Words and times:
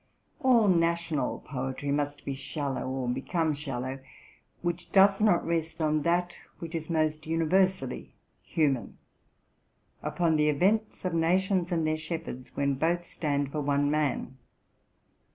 All 0.39 0.67
national 0.67 1.41
poetry 1.41 1.91
must 1.91 2.25
be 2.25 2.33
shallow 2.33 2.87
or 2.89 3.07
become 3.07 3.53
shallow 3.53 3.99
which 4.63 4.91
does 4.91 5.21
not 5.21 5.45
rest 5.45 5.79
on 5.79 6.01
that 6.01 6.35
which 6.57 6.73
is 6.73 6.89
most 6.89 7.27
universally 7.27 8.15
human,— 8.41 8.97
upon 10.01 10.37
the 10.37 10.49
events 10.49 11.05
of 11.05 11.13
nations 11.13 11.71
and 11.71 11.85
their 11.85 11.97
shepherds, 11.99 12.55
when 12.55 12.73
both 12.73 13.05
stand 13.05 13.51
for 13.51 13.61
one 13.61 13.91
man. 13.91 14.39